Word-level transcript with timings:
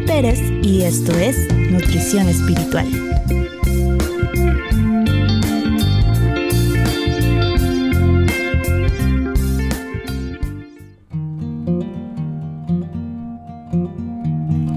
Pérez 0.00 0.40
y 0.62 0.82
esto 0.82 1.12
es 1.12 1.36
Nutrición 1.54 2.28
Espiritual. 2.28 2.86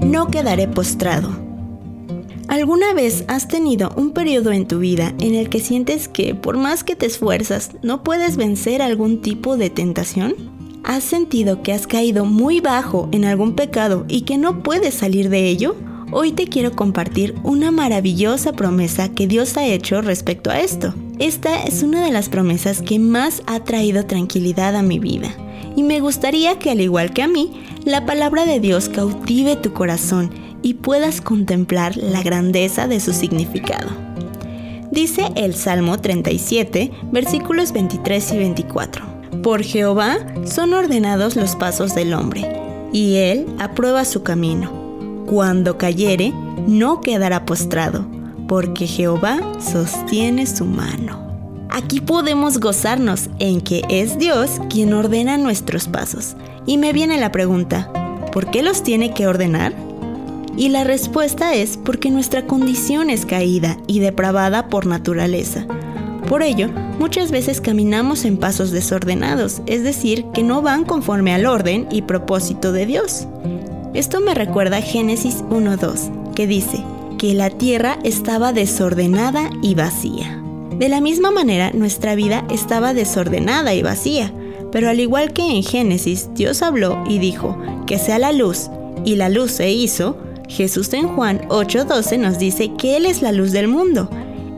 No 0.02 0.28
quedaré 0.28 0.68
postrado 0.68 1.46
¿Alguna 2.48 2.94
vez 2.94 3.24
has 3.28 3.48
tenido 3.48 3.92
un 3.96 4.12
periodo 4.12 4.50
en 4.50 4.66
tu 4.66 4.78
vida 4.78 5.14
en 5.20 5.34
el 5.34 5.50
que 5.50 5.60
sientes 5.60 6.08
que 6.08 6.34
por 6.34 6.56
más 6.56 6.84
que 6.84 6.96
te 6.96 7.04
esfuerzas 7.04 7.72
no 7.82 8.02
puedes 8.02 8.36
vencer 8.38 8.82
algún 8.82 9.20
tipo 9.20 9.56
de 9.56 9.68
tentación? 9.68 10.55
¿Has 10.86 11.02
sentido 11.02 11.64
que 11.64 11.72
has 11.72 11.88
caído 11.88 12.24
muy 12.24 12.60
bajo 12.60 13.08
en 13.10 13.24
algún 13.24 13.56
pecado 13.56 14.04
y 14.06 14.20
que 14.20 14.38
no 14.38 14.62
puedes 14.62 14.94
salir 14.94 15.30
de 15.30 15.48
ello? 15.48 15.74
Hoy 16.12 16.30
te 16.30 16.46
quiero 16.46 16.76
compartir 16.76 17.34
una 17.42 17.72
maravillosa 17.72 18.52
promesa 18.52 19.08
que 19.08 19.26
Dios 19.26 19.56
ha 19.56 19.66
hecho 19.66 20.00
respecto 20.00 20.48
a 20.48 20.60
esto. 20.60 20.94
Esta 21.18 21.64
es 21.64 21.82
una 21.82 22.04
de 22.04 22.12
las 22.12 22.28
promesas 22.28 22.82
que 22.82 23.00
más 23.00 23.42
ha 23.46 23.64
traído 23.64 24.06
tranquilidad 24.06 24.76
a 24.76 24.82
mi 24.82 25.00
vida. 25.00 25.34
Y 25.74 25.82
me 25.82 25.98
gustaría 25.98 26.60
que 26.60 26.70
al 26.70 26.80
igual 26.80 27.12
que 27.12 27.22
a 27.22 27.28
mí, 27.28 27.64
la 27.84 28.06
palabra 28.06 28.46
de 28.46 28.60
Dios 28.60 28.88
cautive 28.88 29.56
tu 29.56 29.72
corazón 29.72 30.30
y 30.62 30.74
puedas 30.74 31.20
contemplar 31.20 31.96
la 31.96 32.22
grandeza 32.22 32.86
de 32.86 33.00
su 33.00 33.12
significado. 33.12 33.88
Dice 34.92 35.32
el 35.34 35.56
Salmo 35.56 35.98
37, 35.98 36.92
versículos 37.10 37.72
23 37.72 38.32
y 38.34 38.38
24. 38.38 39.15
Por 39.46 39.62
Jehová 39.62 40.18
son 40.44 40.74
ordenados 40.74 41.36
los 41.36 41.54
pasos 41.54 41.94
del 41.94 42.14
hombre, 42.14 42.50
y 42.92 43.14
él 43.14 43.46
aprueba 43.60 44.04
su 44.04 44.24
camino. 44.24 44.72
Cuando 45.24 45.78
cayere, 45.78 46.32
no 46.66 47.00
quedará 47.00 47.46
postrado, 47.46 48.04
porque 48.48 48.88
Jehová 48.88 49.38
sostiene 49.60 50.46
su 50.46 50.64
mano. 50.64 51.20
Aquí 51.70 52.00
podemos 52.00 52.58
gozarnos 52.58 53.30
en 53.38 53.60
que 53.60 53.82
es 53.88 54.18
Dios 54.18 54.50
quien 54.68 54.92
ordena 54.92 55.38
nuestros 55.38 55.86
pasos. 55.86 56.34
Y 56.66 56.76
me 56.76 56.92
viene 56.92 57.16
la 57.16 57.30
pregunta, 57.30 57.88
¿por 58.32 58.50
qué 58.50 58.64
los 58.64 58.82
tiene 58.82 59.14
que 59.14 59.28
ordenar? 59.28 59.72
Y 60.56 60.70
la 60.70 60.82
respuesta 60.82 61.54
es 61.54 61.76
porque 61.76 62.10
nuestra 62.10 62.48
condición 62.48 63.10
es 63.10 63.24
caída 63.24 63.78
y 63.86 64.00
depravada 64.00 64.68
por 64.68 64.86
naturaleza. 64.86 65.68
Por 66.28 66.42
ello, 66.42 66.68
muchas 66.98 67.30
veces 67.30 67.60
caminamos 67.60 68.24
en 68.24 68.36
pasos 68.36 68.72
desordenados, 68.72 69.62
es 69.66 69.84
decir, 69.84 70.24
que 70.34 70.42
no 70.42 70.60
van 70.60 70.84
conforme 70.84 71.32
al 71.32 71.46
orden 71.46 71.86
y 71.90 72.02
propósito 72.02 72.72
de 72.72 72.84
Dios. 72.84 73.26
Esto 73.94 74.20
me 74.20 74.34
recuerda 74.34 74.78
a 74.78 74.82
Génesis 74.82 75.44
1.2, 75.50 76.34
que 76.34 76.46
dice 76.46 76.82
que 77.16 77.32
la 77.34 77.50
tierra 77.50 77.98
estaba 78.02 78.52
desordenada 78.52 79.50
y 79.62 79.74
vacía. 79.74 80.42
De 80.78 80.88
la 80.88 81.00
misma 81.00 81.30
manera, 81.30 81.70
nuestra 81.70 82.14
vida 82.14 82.44
estaba 82.50 82.92
desordenada 82.92 83.72
y 83.72 83.82
vacía, 83.82 84.32
pero 84.72 84.90
al 84.90 85.00
igual 85.00 85.32
que 85.32 85.42
en 85.42 85.62
Génesis, 85.62 86.28
Dios 86.34 86.60
habló 86.60 87.02
y 87.08 87.18
dijo, 87.18 87.56
que 87.86 87.98
sea 87.98 88.18
la 88.18 88.32
luz, 88.32 88.68
y 89.04 89.14
la 89.14 89.28
luz 89.28 89.52
se 89.52 89.70
hizo, 89.70 90.18
Jesús 90.48 90.92
en 90.92 91.08
Juan 91.08 91.40
8:12 91.48 92.18
nos 92.18 92.38
dice 92.38 92.72
que 92.76 92.96
Él 92.96 93.06
es 93.06 93.22
la 93.22 93.32
luz 93.32 93.52
del 93.52 93.68
mundo. 93.68 94.10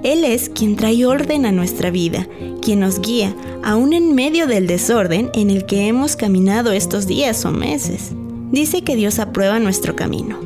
Él 0.02 0.24
es 0.24 0.48
quien 0.48 0.76
trae 0.76 1.04
orden 1.04 1.44
a 1.46 1.52
nuestra 1.52 1.90
vida, 1.90 2.26
quien 2.62 2.80
nos 2.80 3.00
guía, 3.00 3.34
aún 3.64 3.92
en 3.92 4.14
medio 4.14 4.46
del 4.46 4.66
desorden 4.66 5.30
en 5.34 5.50
el 5.50 5.66
que 5.66 5.88
hemos 5.88 6.16
caminado 6.16 6.72
estos 6.72 7.06
días 7.06 7.44
o 7.44 7.50
meses. 7.50 8.12
Dice 8.52 8.82
que 8.82 8.96
Dios 8.96 9.18
aprueba 9.18 9.58
nuestro 9.58 9.96
camino. 9.96 10.38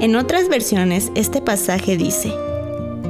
En 0.00 0.16
otras 0.16 0.48
versiones, 0.48 1.10
este 1.14 1.40
pasaje 1.40 1.96
dice, 1.96 2.32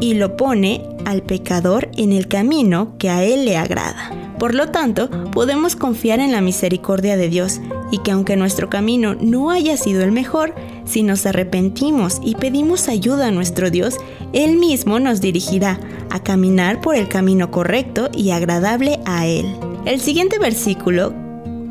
y 0.00 0.14
lo 0.14 0.36
pone 0.36 0.82
al 1.04 1.22
pecador 1.22 1.90
en 1.96 2.12
el 2.12 2.28
camino 2.28 2.96
que 2.98 3.10
a 3.10 3.22
Él 3.24 3.44
le 3.44 3.56
agrada. 3.56 4.10
Por 4.38 4.54
lo 4.54 4.68
tanto, 4.68 5.10
podemos 5.32 5.76
confiar 5.76 6.20
en 6.20 6.32
la 6.32 6.40
misericordia 6.40 7.16
de 7.16 7.28
Dios 7.28 7.60
y 7.90 7.98
que 7.98 8.12
aunque 8.12 8.36
nuestro 8.36 8.70
camino 8.70 9.14
no 9.14 9.50
haya 9.50 9.76
sido 9.76 10.02
el 10.02 10.12
mejor, 10.12 10.54
si 10.90 11.04
nos 11.04 11.24
arrepentimos 11.24 12.20
y 12.22 12.34
pedimos 12.34 12.88
ayuda 12.88 13.28
a 13.28 13.30
nuestro 13.30 13.70
Dios, 13.70 13.96
Él 14.32 14.56
mismo 14.56 14.98
nos 14.98 15.20
dirigirá 15.20 15.78
a 16.10 16.20
caminar 16.22 16.80
por 16.80 16.96
el 16.96 17.08
camino 17.08 17.50
correcto 17.50 18.10
y 18.12 18.30
agradable 18.32 18.98
a 19.06 19.26
Él. 19.26 19.46
El 19.84 20.00
siguiente 20.00 20.38
versículo, 20.38 21.14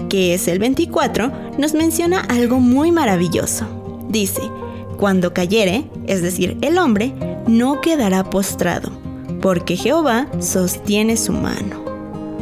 que 0.10 0.34
es 0.34 0.48
el 0.48 0.60
24, 0.60 1.32
nos 1.58 1.74
menciona 1.74 2.22
algo 2.22 2.60
muy 2.60 2.92
maravilloso. 2.92 3.68
Dice, 4.08 4.42
cuando 4.98 5.34
cayere, 5.34 5.84
es 6.08 6.22
decir, 6.22 6.58
el 6.62 6.78
hombre, 6.78 7.14
no 7.46 7.82
quedará 7.82 8.24
postrado, 8.24 8.90
porque 9.42 9.76
Jehová 9.76 10.28
sostiene 10.40 11.18
su 11.18 11.34
mano. 11.34 11.84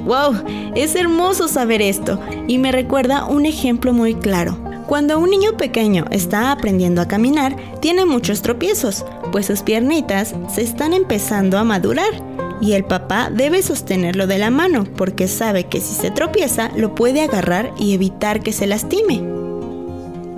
¡Wow! 0.06 0.44
Es 0.76 0.96
hermoso 0.96 1.48
saber 1.48 1.82
esto 1.82 2.20
y 2.48 2.59
me 2.59 2.72
recuerda 2.72 3.26
un 3.26 3.46
ejemplo 3.46 3.94
muy 3.94 4.14
claro. 4.14 4.66
Cuando 4.88 5.20
un 5.20 5.30
niño 5.30 5.58
pequeño 5.58 6.06
está 6.12 6.50
aprendiendo 6.50 7.02
a 7.02 7.09
caminar, 7.09 7.58
tiene 7.81 8.06
muchos 8.06 8.42
tropiezos, 8.42 9.06
pues 9.34 9.46
sus 9.46 9.62
piernitas 9.62 10.34
se 10.53 10.62
están 10.62 10.94
empezando 10.94 11.58
a 11.58 11.66
madurar 11.66 12.24
y 12.62 12.72
el 12.72 12.86
papá 12.86 13.30
debe 13.30 13.62
sostenerlo 13.62 14.28
de 14.28 14.38
la 14.38 14.50
mano 14.50 14.86
porque 14.96 15.28
sabe 15.28 15.66
que 15.66 15.81
si 15.81 15.94
se 15.94 16.09
tropieza 16.09 16.72
lo 16.78 16.96
puede 16.96 17.22
agarrar 17.22 17.74
y 17.78 17.94
evitar 17.94 18.42
que 18.42 18.53
se 18.53 18.66
lastime. 18.66 19.22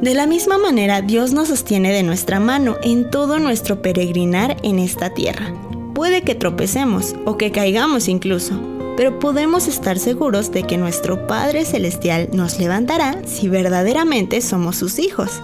De 0.02 0.16
la 0.16 0.26
misma 0.26 0.58
manera, 0.58 1.04
Dios 1.04 1.32
nos 1.32 1.50
sostiene 1.50 1.94
de 1.94 2.02
nuestra 2.02 2.40
mano 2.40 2.78
en 2.82 3.12
todo 3.12 3.38
nuestro 3.38 3.84
peregrinar 3.84 4.58
en 4.64 4.80
esta 4.80 5.12
tierra. 5.12 5.54
Puede 5.94 6.24
que 6.24 6.34
tropecemos 6.34 7.16
o 7.26 7.38
que 7.38 7.52
caigamos 7.52 8.08
incluso, 8.08 8.59
pero 9.00 9.18
podemos 9.18 9.70
estar 9.70 9.98
seguros 9.98 10.52
de 10.52 10.64
que 10.64 10.78
nuestro 10.78 11.26
Padre 11.26 11.64
Celestial 11.64 12.28
nos 12.34 12.60
levantará 12.60 13.22
si 13.26 13.48
verdaderamente 13.48 14.42
somos 14.42 14.76
sus 14.76 15.00
hijos. 15.00 15.42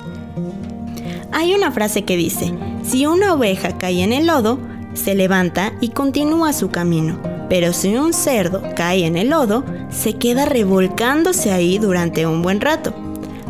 Hay 1.32 1.54
una 1.54 1.72
frase 1.72 2.04
que 2.04 2.18
dice, 2.18 2.52
si 2.84 3.06
una 3.06 3.34
oveja 3.34 3.78
cae 3.78 4.04
en 4.04 4.12
el 4.12 4.28
lodo, 4.28 4.60
se 4.94 5.16
levanta 5.16 5.72
y 5.80 5.92
continúa 5.92 6.52
su 6.52 6.70
camino, 6.70 7.18
pero 7.48 7.72
si 7.72 7.96
un 7.96 8.12
cerdo 8.12 8.62
cae 8.76 9.06
en 9.06 9.16
el 9.16 9.30
lodo, 9.30 9.64
se 9.90 10.16
queda 10.16 10.44
revolcándose 10.44 11.54
ahí 11.54 11.78
durante 11.78 12.28
un 12.28 12.42
buen 12.42 12.60
rato. 12.60 12.94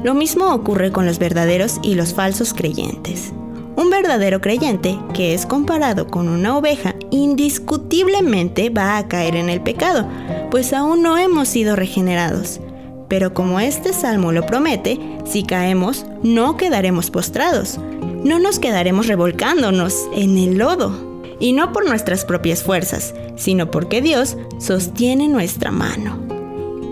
Lo 0.04 0.14
mismo 0.14 0.54
ocurre 0.54 0.92
con 0.92 1.08
los 1.08 1.18
verdaderos 1.18 1.80
y 1.82 1.96
los 1.96 2.14
falsos 2.14 2.54
creyentes. 2.54 3.34
Un 3.76 3.90
verdadero 3.90 4.40
creyente, 4.40 5.00
que 5.16 5.34
es 5.34 5.48
comparado 5.48 6.06
con 6.08 6.30
una 6.30 6.56
oveja, 6.56 6.94
indiscutiblemente 7.12 8.70
va 8.70 8.98
a 8.98 9.08
caer 9.08 9.36
en 9.36 9.50
el 9.50 9.62
pecado, 9.62 10.08
pues 10.52 10.74
aún 10.74 11.02
no 11.02 11.18
hemos 11.18 11.48
sido 11.48 11.76
regenerados. 11.76 12.60
Pero 13.08 13.34
como 13.34 13.60
este 13.60 13.94
salmo 13.94 14.32
lo 14.32 14.46
promete, 14.46 15.00
si 15.26 15.44
caemos, 15.44 16.06
no 16.24 16.58
quedaremos 16.58 17.12
postrados, 17.12 17.80
no 18.24 18.40
nos 18.40 18.60
quedaremos 18.60 19.08
revolcándonos 19.08 20.08
en 20.16 20.38
el 20.38 20.58
lodo. 20.58 21.16
Y 21.40 21.52
no 21.54 21.74
por 21.74 21.86
nuestras 21.86 22.24
propias 22.24 22.64
fuerzas, 22.64 23.14
sino 23.36 23.70
porque 23.70 24.02
Dios 24.02 24.38
sostiene 24.58 25.28
nuestra 25.28 25.70
mano. 25.70 26.35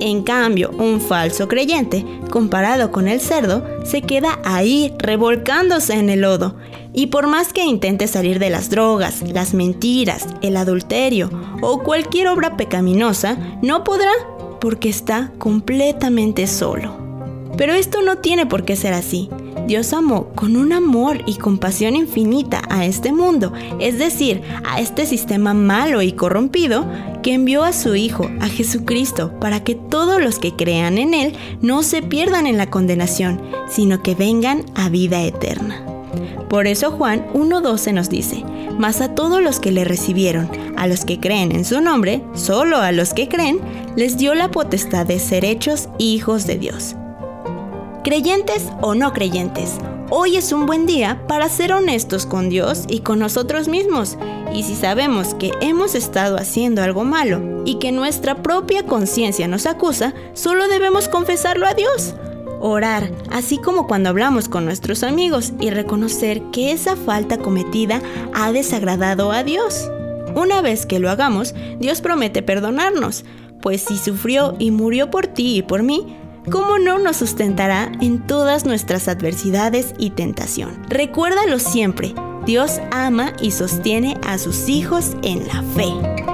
En 0.06 0.22
cambio, 0.24 0.70
un 0.80 1.00
falso 1.00 1.48
creyente, 1.48 2.06
comparado 2.30 2.92
con 2.92 3.08
el 3.08 3.22
cerdo, 3.22 3.66
se 3.86 4.02
queda 4.02 4.38
ahí 4.44 4.94
revolcándose 4.98 5.94
en 5.94 6.10
el 6.10 6.20
lodo. 6.20 6.58
Y 6.92 7.08
por 7.08 7.28
más 7.28 7.54
que 7.54 7.64
intente 7.64 8.08
salir 8.08 8.38
de 8.38 8.50
las 8.50 8.70
drogas, 8.70 9.22
las 9.22 9.54
mentiras, 9.54 10.28
el 10.42 10.58
adulterio 10.58 11.30
o 11.62 11.84
cualquier 11.84 12.28
obra 12.28 12.58
pecaminosa, 12.58 13.38
no 13.62 13.86
podrá 13.86 14.12
porque 14.60 14.90
está 14.90 15.32
completamente 15.38 16.48
solo. 16.48 16.98
Pero 17.56 17.72
esto 17.74 18.02
no 18.02 18.18
tiene 18.18 18.46
por 18.46 18.66
qué 18.66 18.76
ser 18.76 18.92
así. 18.92 19.30
Dios 19.68 19.94
amó 19.94 20.28
con 20.36 20.58
un 20.58 20.74
amor 20.74 21.22
y 21.26 21.36
compasión 21.36 21.96
infinita 21.96 22.62
a 22.70 22.86
este 22.86 23.14
mundo, 23.14 23.54
es 23.80 23.98
decir, 23.98 24.42
a 24.66 24.82
este 24.82 25.06
sistema 25.06 25.54
malo 25.54 26.02
y 26.02 26.12
corrompido, 26.12 26.86
que 27.22 27.34
envió 27.34 27.64
a 27.64 27.72
su 27.72 27.96
Hijo, 27.96 28.30
a 28.42 28.48
Jesucristo, 28.48 29.40
para 29.40 29.64
que 29.64 29.76
todos 29.76 30.22
los 30.22 30.38
que 30.38 30.54
crean 30.54 30.98
en 30.98 31.14
Él 31.14 31.34
no 31.62 31.82
se 31.82 32.02
pierdan 32.02 32.46
en 32.46 32.58
la 32.58 32.70
condenación, 32.70 33.42
sino 33.70 34.04
que 34.04 34.16
vengan 34.16 34.66
a 34.76 34.90
vida 34.90 35.24
eterna. 35.24 35.82
Por 36.50 36.68
eso 36.68 36.92
Juan 36.92 37.26
1.12 37.34 37.94
nos 37.94 38.10
dice, 38.10 38.44
mas 38.78 39.00
a 39.00 39.16
todos 39.16 39.42
los 39.42 39.62
que 39.62 39.72
le 39.72 39.86
recibieron, 39.86 40.50
a 40.76 40.88
los 40.88 41.06
que 41.06 41.20
creen 41.20 41.54
en 41.54 41.64
su 41.64 41.80
nombre, 41.80 42.22
solo 42.34 42.78
a 42.78 42.92
los 42.92 43.14
que 43.14 43.30
creen, 43.30 43.60
les 43.96 44.18
dio 44.18 44.36
la 44.36 44.52
potestad 44.52 45.06
de 45.06 45.20
ser 45.20 45.46
hechos 45.46 45.88
hijos 45.98 46.46
de 46.46 46.58
Dios 46.58 46.96
creyentes 48.04 48.68
o 48.82 48.94
no 48.96 49.14
creyentes, 49.14 49.78
Hoy 50.16 50.38
es 50.38 50.52
un 50.52 50.68
buen 50.68 50.86
día 50.86 51.26
para 51.28 51.50
ser 51.50 51.74
honestos 51.74 52.28
con 52.28 52.48
Dios 52.48 52.84
y 52.88 53.00
con 53.00 53.18
nosotros 53.18 53.68
mismos. 53.68 54.16
Y 54.54 54.62
si 54.62 54.76
sabemos 54.76 55.34
que 55.34 55.52
hemos 55.60 55.96
estado 55.96 56.38
haciendo 56.38 56.84
algo 56.84 57.04
malo 57.04 57.64
y 57.66 57.80
que 57.80 57.92
nuestra 57.92 58.44
propia 58.44 58.86
conciencia 58.86 59.48
nos 59.48 59.66
acusa, 59.66 60.14
solo 60.34 60.68
debemos 60.68 61.08
confesarlo 61.08 61.66
a 61.66 61.74
Dios. 61.74 62.14
Orar, 62.62 63.10
así 63.32 63.58
como 63.58 63.88
cuando 63.88 64.10
hablamos 64.10 64.50
con 64.50 64.66
nuestros 64.66 65.02
amigos 65.02 65.54
y 65.60 65.72
reconocer 65.72 66.44
que 66.52 66.74
esa 66.74 66.96
falta 66.96 67.40
cometida 67.40 68.00
ha 68.36 68.52
desagradado 68.52 69.32
a 69.32 69.44
Dios. 69.44 69.90
Una 70.36 70.62
vez 70.62 70.86
que 70.86 71.00
lo 71.00 71.10
hagamos, 71.10 71.56
Dios 71.80 72.02
promete 72.02 72.44
perdonarnos, 72.44 73.26
pues 73.64 73.82
si 73.82 73.98
sufrió 73.98 74.56
y 74.60 74.70
murió 74.70 75.10
por 75.10 75.26
ti 75.26 75.58
y 75.58 75.62
por 75.64 75.82
mí, 75.82 76.16
¿cómo 76.52 76.80
no 76.80 77.00
nos 77.00 77.18
sustentará 77.18 77.92
en 78.02 78.26
todas 78.26 78.66
nuestras 78.66 79.08
adversidades 79.08 79.94
y 79.98 80.12
tentación? 80.12 80.82
Recuérdalo 80.90 81.60
siempre, 81.60 82.14
Dios 82.46 82.80
ama 82.92 83.34
y 83.42 83.52
sostiene 83.52 84.18
a 84.26 84.38
sus 84.38 84.70
hijos 84.70 85.16
en 85.24 85.48
la 85.48 85.64
fe. 85.76 86.33